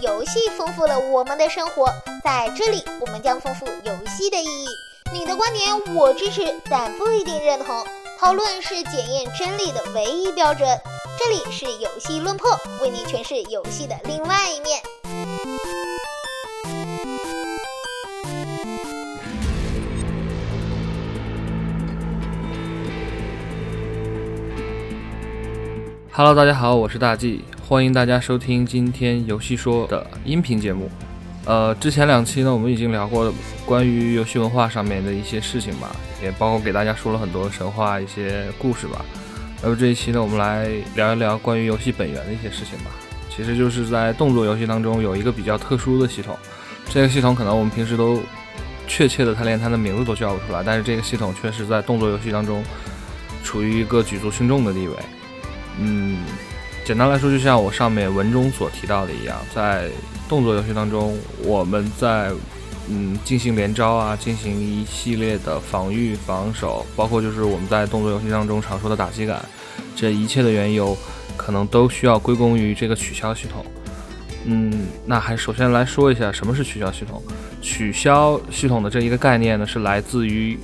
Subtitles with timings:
[0.00, 1.86] 游戏丰富了我们的生活，
[2.22, 4.66] 在这里我们将丰富游戏的意义。
[5.12, 7.84] 你的观点我支持，但不一定认同。
[8.18, 10.66] 讨论是检验真理的唯一标准。
[11.18, 12.50] 这里是游戏论破，
[12.82, 14.80] 为你诠释游戏的另外一面。
[26.10, 30.88] Hello，大家好，我是大 G，欢迎大家收听今天游戏说的音频节目。
[31.44, 33.34] 呃，之前两期呢，我们已经聊过
[33.66, 35.90] 关于游戏文化上面的一些事情吧，
[36.22, 39.04] 也包括给大家说了很多神话一些故事吧。
[39.60, 42.92] 那么这一期呢，我们来聊一聊关于游戏本源的一些事情吧。
[43.28, 46.38] 其实就是在动作游戏当中有一个比较特殊的系统，
[46.90, 48.22] 这个系统可能我们平时都
[48.86, 52.62] 确切的，它连它的名字都叫不出来，但是这个系统确实在动作游戏当中
[53.42, 54.94] 处于一个举足轻重的地位。
[55.80, 56.18] 嗯，
[56.84, 59.88] 简单来说，就像我上面文中所提到的一样，在
[60.28, 62.30] 动作游戏当中，我们在
[62.90, 69.42] 嗯进行连招啊，进行一系列的防御、防守，包括就是我们在动作游戏当中常说的打击感，
[69.96, 70.94] 这一切的缘由，
[71.38, 73.64] 可能都需要归功于这个取消系统。
[74.44, 77.22] 嗯，那还首先来说一下什么是取消系统。
[77.62, 80.58] 取消系统的这一个概念呢，是来自于。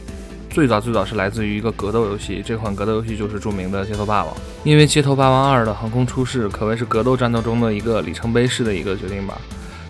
[0.51, 4.35] 最早最早是来自于一个格斗游戏，这款格斗游戏就是著名的《街头霸王》。
[4.65, 9.41] 因为《街头霸王二》的横空出世，可谓是格斗战斗中的一个里程碑式的一个决定吧，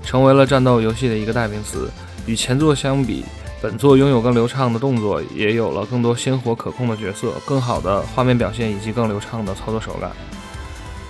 [0.02, 1.90] 成为了战斗游戏的一个代名词。
[2.26, 3.24] 与前作相比，
[3.62, 10.10] 本作拥有更流畅的动作，也有了更多鲜活可控的角色，更好的画面表现以及更流畅的操作手感。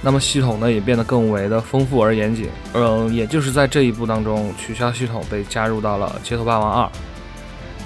[0.01, 2.49] 那么系统呢，也变得更为的丰富而严谨。
[2.73, 6.87] 嗯，也就是在这一步当中，取消系统被加入到了《街头霸王二》。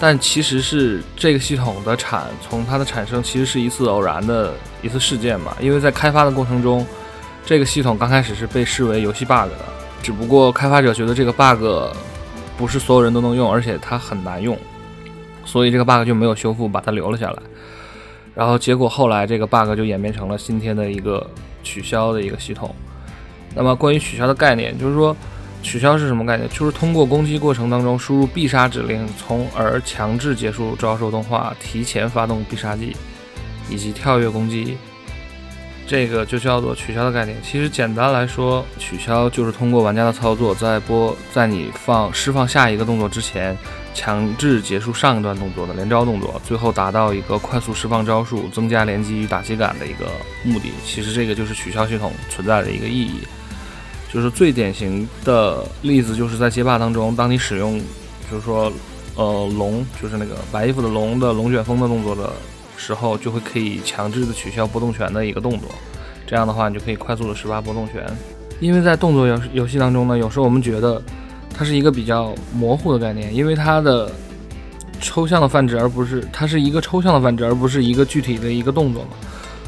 [0.00, 5.56] 但其实是这个系统的产，从它的产生其实是一次偶然的一次事件嘛。
[5.60, 6.86] 因为在开发的过程中，
[7.46, 9.58] 这个系统刚开始是被视为游戏 bug 的，
[10.02, 11.64] 只不过开发者觉得这个 bug
[12.58, 14.58] 不是所有人都能用，而且它很难用，
[15.44, 17.38] 所以这个 bug 就没有修复，把它留了下来。
[18.34, 21.24] 然后结果后来这个 bug 就演变成了今天的一个
[21.62, 22.74] 取消的一个系统。
[23.54, 25.16] 那么关于取消的概念，就是说。
[25.64, 26.48] 取消是什么概念？
[26.50, 32.94] 就是通过攻击过程当中输入必杀指令，从而强制结束招手动画，提前发动必杀技，
[33.68, 34.76] 以及跳跃攻击。
[35.86, 37.36] 这个就叫做取消的概念。
[37.42, 43.54] 其实简单来说，取消就是通过玩家的操作，在播在你放释放下一个动作之前，
[43.92, 50.06] 强制结束上一段动作的连招动作，最后达到一个快速释放招数、增加连击与打击感的一个
[50.42, 50.70] 目的。
[50.86, 53.20] 其实这个就是取消系统存在的一个意义。
[54.14, 57.80] 就是最典型的例子，就是在街霸当中，当你使用，
[58.30, 58.72] 就是说，
[59.16, 62.30] 呃，龙，就是那个白衣服的龙的龙卷风的动作的
[62.76, 65.68] 时候，就会可以强制的取消波动拳的一个动作。
[66.28, 68.06] 这样的话，你就可以快速的施发波动拳。
[68.60, 71.02] 因为在动作游游戏当中呢，有时候我们觉得
[71.52, 74.08] 它是一个比较模糊的概念，因为它的
[75.00, 79.10] 抽象的泛指，而不是它是一个抽象的泛指，而不是一个具体的一个动作嘛。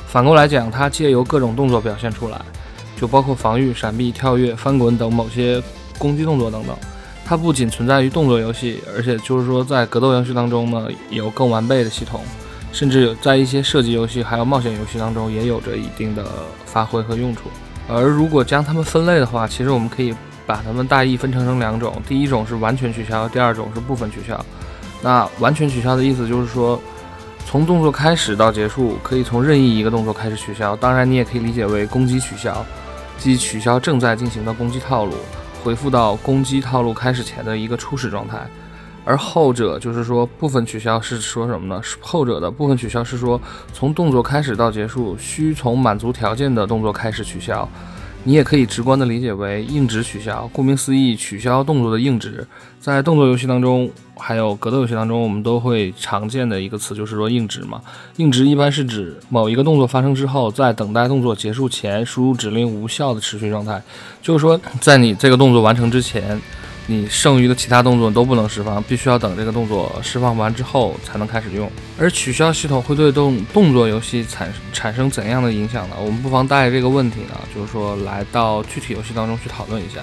[0.06, 2.40] 反过来讲，它借由各种动作表现出来。
[2.96, 5.62] 就包括防御、闪避、跳跃、翻滚等某些
[5.98, 6.74] 攻击动作等等，
[7.24, 12.20] 它不仅存在于动作游戏，而且就是说在格斗游戏当中呢，有更完备的系统，
[12.72, 16.24] 甚至有在一些射击游戏还有冒险游戏当中也有着一定的
[16.64, 17.42] 发挥和用处。
[17.88, 20.14] 而如果将它们分类的话，其实我们可以
[20.46, 24.44] 把它们大意分成成两种，第一种是完全取消，第二种是部分取消。
[25.02, 26.80] 那完全取消的意思就是说，
[27.44, 32.64] 从动作开始到结束，可以从任意一个动作开始取消，当然你也可以理解为攻击取消。
[33.18, 35.14] 即取消正在进行的攻击套路，
[35.64, 38.46] 回复到攻击套路开始前的一个初始状态。
[39.04, 41.80] 而后者就是说部分取消是说什么呢？
[41.82, 43.40] 是后者的部分取消是说
[43.72, 47.68] 从动作开始到结束，需从满足条件的动作开始取消。
[48.26, 50.50] 你也可以直观的理解为硬直取消。
[50.52, 52.44] 顾名思义，取消动作的硬直，
[52.80, 57.80] 在动作游戏当中，还有格斗游戏当中，我们都会常见的一个词就是说硬直嘛。
[58.16, 63.80] 硬直一般是指某一个动作发生之后，在等待动作结束前，输入指令无效的持续状态。
[64.20, 66.40] 就是说，在你这个动作完成之前。
[66.86, 71.70] 你剩余的其他动作都不能释放，必须要等这个动作释放完之后才能开始用。
[71.98, 75.96] 而取消系统会对动动作游戏产产生怎样的影响呢？
[75.98, 80.00] 我们不妨带着这个问题呢，就是说来到具体游戏当中去讨论一下。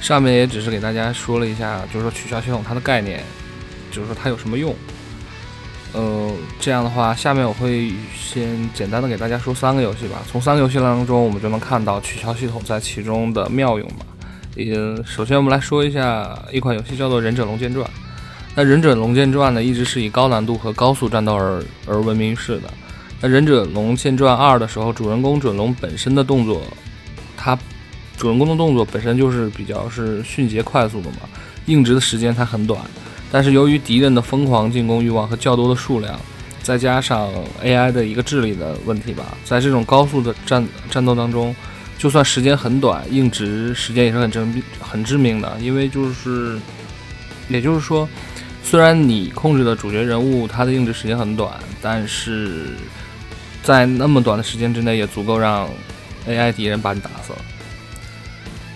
[0.00, 3.22] 上面也只是给大家说了一下，就是说取消系统它的概念，
[3.90, 4.74] 就是说它有什么用。
[5.92, 6.30] 呃，
[6.60, 10.22] 这样的话，下面我会先简单的给大家说三个游戏吧。
[10.30, 14.04] 从三个游戏当中，我们就能看到取消系统在其中的妙用吧。
[14.58, 17.86] 嗯，首先我们来说一下一款游戏，叫做《忍者龙剑传》。
[18.54, 22.70] 那《忍者龙剑传》呢，一直是以高难度和高速战斗而而闻名于世的。
[23.20, 26.62] 那《忍者龙剑传二》的时候，主人公准龙本身的动作，
[27.36, 27.58] 它
[28.16, 31.28] 主人公的动作本身就是比较是迅捷快速的嘛，
[31.66, 32.80] 硬直的时间它很短，
[33.30, 36.18] 但是由于敌人的疯狂进攻欲望和较多的数量，
[36.62, 37.28] 再加上
[37.62, 41.54] AI 的一个智力的问题吧，在这种高速的战战斗当中，
[41.98, 46.58] 就算时间很短，硬直时间也是很致命很致命的，因为就是，
[47.48, 48.08] 也就是说，
[48.62, 52.66] 虽然你控制的主角人物他的硬直时间很短，但是
[53.62, 55.68] 在那么短的时间之内，也足够让
[56.28, 57.38] AI 敌人把你打死了。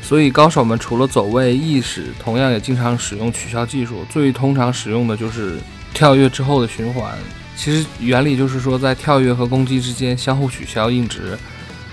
[0.02, 4.04] 所以高手们除了走位意识，同样也经常使用取消技术。
[4.10, 5.58] 最通常使用的就是
[5.94, 7.12] 跳跃之后的循环。
[7.54, 11.38] 其实原理就是说，在跳跃和攻击之间相互取消硬直，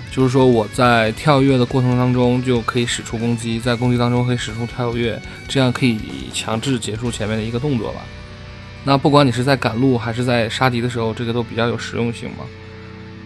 [0.10, 6.00] 就是说我在跳跃的过程当中就可以使出攻击，在攻击当中可以使出跳跃，这样可以
[6.34, 8.02] 强制结束前面的一个动作吧。
[8.84, 12.46] 那不管你是在赶路还是在杀敌的时候，这个都比较有实用性嘛。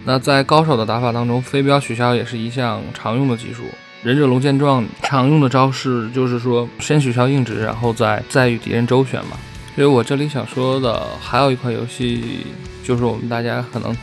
[0.04, 3.64] 那在高手的打法当中，飞镖取消也是一项常用的技术。
[4.04, 9.38] 忍者龙剑状常用的招式就是说，先取消硬直，然后再再与敌人周旋嘛。
[9.76, 12.40] 所以我这里想说的还有一款游戏，
[12.84, 13.96] 就是我们大家可能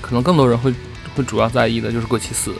[0.00, 0.72] 可能更多人会
[1.14, 2.54] 会主要在意的，就是鬼泣四。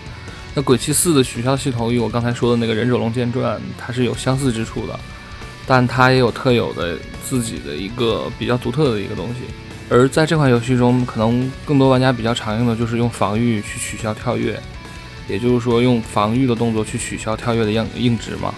[0.55, 4.99] 那鬼泣四的取消系统与我刚才说的那个忍者龙剑传它是有相似之处的，
[5.67, 9.41] 但它也有特有的自己的一个比较独特的一个东西。
[9.89, 14.61] 而在这款游戏中，可能更多玩家比较常用的就是用防御去取消跳跃。
[15.29, 18.53] 也就是说，用防御的动作去取消跳跃的硬硬直嘛，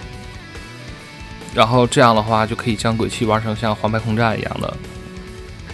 [1.55, 4.76] 然后这样的话就可以将鬼泣玩成像黄牌空战一样的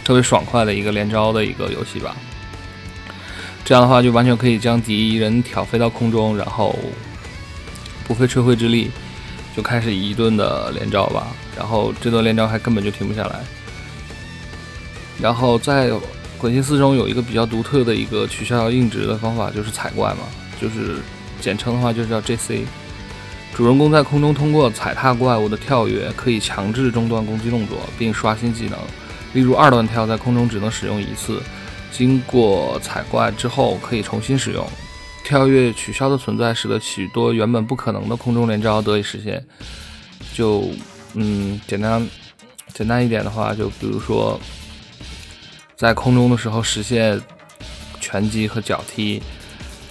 [0.05, 2.17] 特别爽快的一个连招的一个游戏吧。
[3.70, 6.76] 这样的话就完全可以将敌人挑飞到空中，然后
[8.05, 8.90] 不费吹灰之力
[9.56, 11.28] 就开始一顿的连招吧。
[11.56, 13.38] 然后这段连招还根本就停不下来。
[15.20, 15.88] 然后在
[16.37, 20.25] 鬼泣四中有一个比较独特的一个取消硬直的方法，就是踩怪嘛。
[20.61, 20.96] 就是
[21.40, 22.62] 简称的话，就是叫 JC。
[23.55, 28.76] 主人公在空中通过踩踏怪物的跳跃，可以强制中断攻击动作，并刷新技能。
[29.32, 31.40] 例如二段跳，在空中只能使用一次，
[31.92, 34.66] 经过踩怪之后可以重新使用。
[35.25, 39.44] 跳跃取消的存在，使得许多原本不可能的空中连招得以实现。
[40.34, 40.69] 就
[41.14, 42.08] 嗯，简单
[42.75, 44.40] 简单一点的话，就比如说
[45.76, 47.20] 在空中的时候实现
[48.00, 49.22] 拳击和脚踢。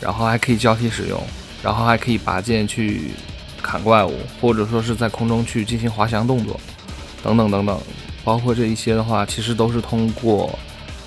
[0.01, 1.21] 然后还可以交替使用，
[1.61, 3.11] 然后还可以拔剑去
[3.61, 6.57] 砍怪物，或者说是在空中去进行滑翔动作，
[7.21, 7.77] 等等等等，
[8.23, 10.57] 包括这一些的话，其实都是通过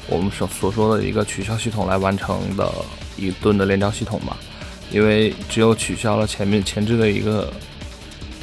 [0.09, 2.71] 我们所所说的一个取消系统来完成的
[3.17, 4.37] 一顿的连招系统吧。
[4.91, 7.53] 因为只有取消了前面前置的一个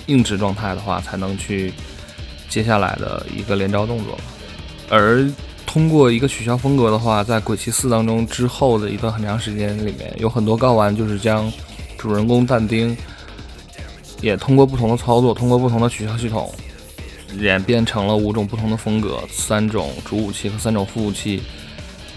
[0.08, 1.72] 硬直状态的话，才能去
[2.50, 4.18] 接下来的一个连招动作，
[4.90, 5.30] 而。
[5.66, 11.54] 通过一个取消风格的话，在《鬼泣四》当中之后的一段很长时间里面，有很多高玩就是将
[11.96, 12.98] 主人公但丁
[14.20, 16.52] 也通过不同的操作，通过不同的取消系统，
[17.38, 21.42] 演变成了五种不同的风格，三种主武器和三种副武器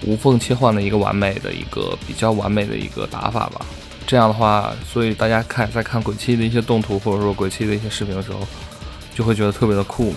[0.06, 3.64] 无缝切换的一个完美的一个比较完美的一个打法吧。
[4.06, 8.40] 这样的话，所以大家看在看鬼泣的一些动图或者说鬼泣的一些视频的时候，
[9.14, 10.12] 就会觉得特别的酷。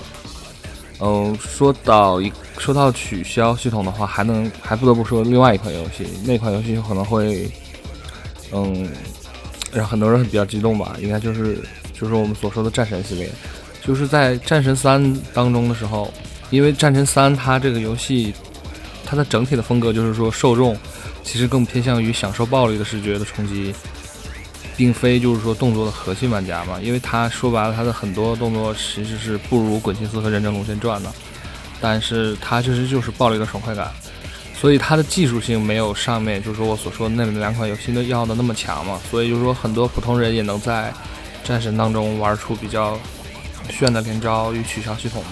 [0.99, 7.51] 嗯，说到一说到取消系统的话，还能还不得不说另外一款游戏，那款游戏可能会，
[8.51, 8.89] 嗯，
[9.73, 10.95] 让很多人比较激动吧。
[11.01, 11.61] 应该就是
[11.93, 13.29] 就是我们所说的战神系列，
[13.85, 16.13] 就是在战神三当中的时候，
[16.49, 18.33] 因为战神三它这个游戏
[19.05, 20.77] 它的整体的风格就是说受众
[21.23, 23.73] 其实更偏向于享受暴力的视觉的冲击。
[24.77, 31.09] 并非就是说动作的核心玩家嘛，因为他说白了，他的很多动作其实是不如《滚七四》和《忍者龙剑传》的，
[31.79, 33.89] 但是他其实就是暴力的爽快感，
[34.53, 40.93] 所以他的技术性没有上面就是说我所说的那两款游戏的要的那么强嘛，所以就是说很多普通人也能在
[41.41, 42.99] 战神当中玩出比较
[43.69, 45.31] 炫的连招与取消系统嘛。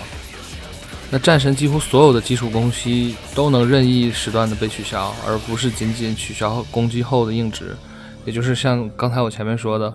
[1.09, 7.75] 那战神几乎所有的基础攻击都能任意时段的被取消，而不是仅仅取消攻击后的硬直。
[8.25, 9.93] 也就是像刚才我前面说的，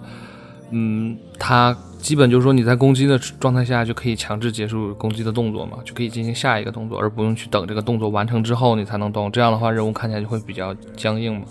[0.70, 9.32] 嗯，它基本就是说你在攻击的状态下就可以强制结束攻击的动作嘛，就可以进行下一个动作，而不用去等这个动作完成之后你才能动。
[9.32, 11.46] 这样的话，任务看起来就会比较僵硬嘛。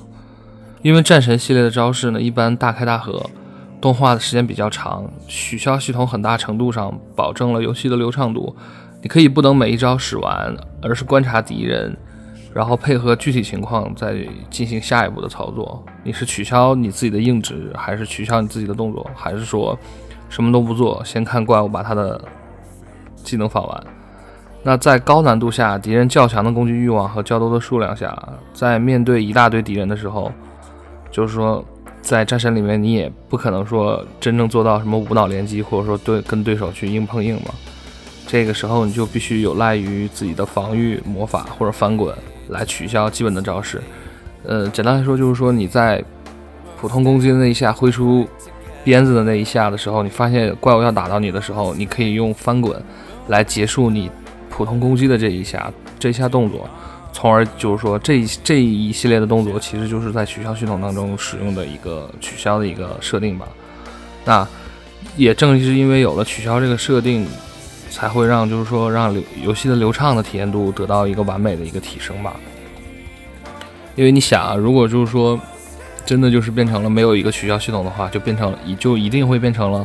[0.84, 3.30] 因为战神系列的招式呢，一般大开大合，
[3.80, 8.56] 动画的时间比较长，取消系统很大程度上保证了游戏的流畅度。
[9.02, 11.96] 你可以不等每一招使完，而是观察敌人。
[12.54, 14.16] 然后配合具体情况再
[14.50, 15.86] 进行下一步的操作。
[16.04, 19.78] 你是取消你自己的硬直，还是取消你自己的动作，还是说
[20.28, 22.20] 什么都不做，先看怪物把他的
[23.18, 23.84] 技能放完？
[24.64, 28.18] 那在高难度下，敌人较强的攻击欲望和较多的数量下，
[28.54, 30.32] 在面对一大堆敌人的时候，
[31.12, 31.64] 就是说
[32.08, 37.54] 在战神里面，你也不可能说真正做到什么无脑连击，或者说对跟对手去硬碰硬嘛。
[38.26, 42.16] 这个时候你就必须有赖于自己的防御魔法或者翻滚
[42.48, 43.82] 来取消基本的招式。
[44.46, 46.02] 呃，简单来说就是说你在
[46.80, 48.26] 普通攻击的那一下挥出
[48.86, 52.82] 鞭子的那一下的时候，你发现怪物要打到你的时候，你可以用翻滚
[53.28, 54.10] 来结束你
[54.50, 56.70] 普通攻击的这一下这一下动作。
[57.20, 63.48] 从而就是说，这这一系列的动作其实就是在取消系统当中使用的一个取消的一个设定吧。
[64.24, 64.48] 那
[65.16, 67.26] 也正是因为有了取消这个设定，
[67.90, 72.36] 才会让就是说让流游戏的流畅的体验度得到一个完美的一个提升吧。
[73.96, 75.42] 因为你想啊，如果就是说
[76.06, 79.84] 真的就是变成了没有一个取消系统的话，就变成一就一定会变成了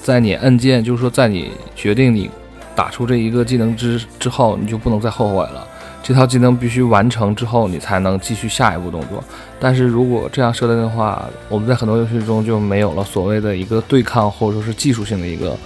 [0.00, 2.30] 在你按键就是说在你决定你
[2.74, 5.68] 打出这一个技能之之后，你就不能再后悔了。
[6.02, 9.22] 这套技能必须完成之后，你才能继续下一步动作。
[9.60, 15.56] 但是如果这样设定的话，我们在很多游戏中就没有了所谓的一个对抗或者说是技术性的一个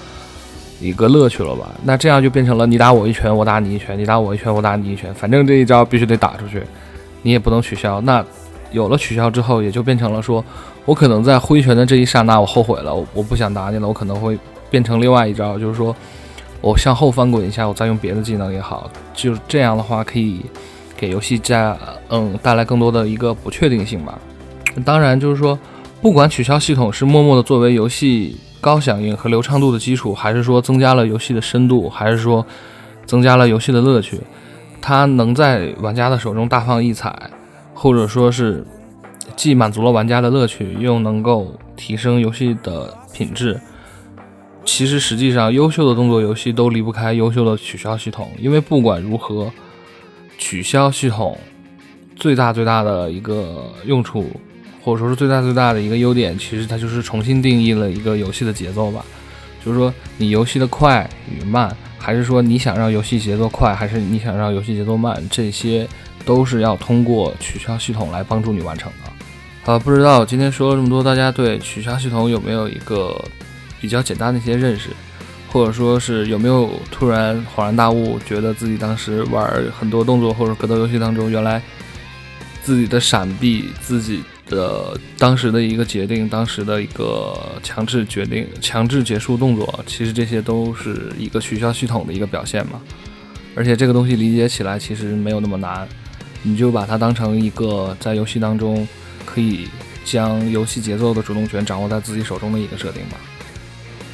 [0.78, 1.70] 一个乐趣了吧？
[1.82, 5.12] 那这样就变成了你打我一拳，我打你一拳；你打我一拳，我打你一拳。
[5.14, 6.62] 反正这一招必须得打出去，
[7.22, 7.98] 你也不能取消。
[8.02, 8.22] 那
[8.72, 10.44] 有了取消之后，也就变成了说，
[10.84, 14.38] 我可能在挥拳的这一刹那，我后悔了，我我不想打你了，我可能会
[14.68, 15.96] 变成另外一招，就是说。
[16.66, 20.40] 我向后翻滚一下，我再用别的技能也好，就这样的话可以
[20.96, 24.18] 给游戏加嗯带来更多的一个不确定性吧。
[24.84, 25.56] 当然，就是说
[26.02, 32.44] 不管取消系统是默默的作为游戏高响应和流畅度的基础，还是说增加了游戏的深度，还是说
[33.04, 34.20] 增加了游戏的乐趣，
[34.82, 37.14] 它能在玩家的手中大放异彩，
[37.74, 38.66] 或者说是
[39.36, 43.56] 既满足了玩家的乐趣，又能够提升游戏的品质。
[44.66, 48.30] 其实，实际上，优秀的动作游戏都离不开优秀的取消系统。
[48.38, 49.50] 因为不管如何，
[50.36, 51.38] 取消系统
[52.14, 54.28] 最大最大的一个用处，
[54.82, 59.02] 或者说是最大最大的一个优点，其实它就是重新定义了一个游戏的节奏吧。
[59.64, 65.88] 就是说，你游戏的快与慢，还是说你想让游戏节奏快，还是你想让游戏节奏慢，这些
[66.26, 69.10] 都是要通过取消系统来帮助你完成的。
[69.62, 73.24] 好，不知道今天说了这么多，大家对取消系统有没有一个？
[73.80, 74.90] 比较简单的一些认识，
[75.48, 81.62] 或者说是有没有突然恍然大悟，觉得自己当时玩很多动作或者格斗游戏当中，原来
[82.62, 92.80] 自己的闪避、自己的当时的一个决定、当时的一个强制决定、强制结束动作，其实这些都是一个取消系统的一个表现嘛。
[93.54, 95.88] 而且这个东西理解起来其实没有那么难，
[96.42, 98.86] 你就把它当成一个在游戏当中
[99.24, 99.66] 可以
[100.04, 103.16] 将游戏节奏的主动权掌握在自己手中的一个设定吧。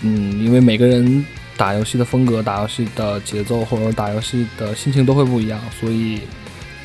[0.03, 1.25] 嗯，因为每个人
[1.57, 6.21] 打游戏的风格、打游戏的节奏或者打游戏的心情都会不一样，所以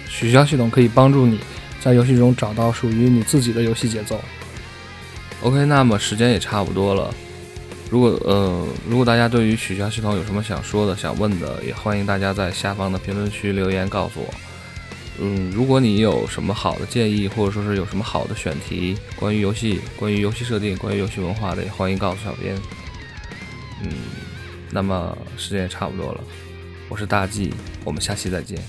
[0.07, 1.39] 取消系统可以帮助你
[1.81, 4.19] 在游戏中找到属于你自己的游戏节奏。
[5.41, 7.13] OK，那么时间也差不多了。
[7.89, 14.33] 如果呃，如果大家对于取消系统有什么想说的、想问的，也欢迎大家在下方的评论区留言告诉我。
[15.19, 22.55] 嗯，如果你有什么好的建议，或者说是有什么好的选题，关于游戏、关于游戏设定、关于游戏文化的，也欢迎告诉小编。
[23.83, 23.91] 嗯，
[24.71, 26.23] 那么时间也差不多了，
[26.89, 27.53] 我是大 G，
[27.83, 28.59] 我们下期再见。